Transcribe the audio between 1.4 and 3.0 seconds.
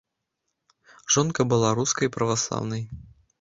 была рускай і праваслаўнай.